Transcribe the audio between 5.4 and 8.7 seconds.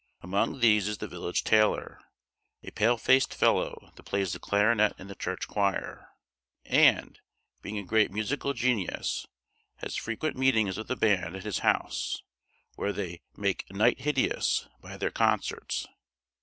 choir; and, being a great musical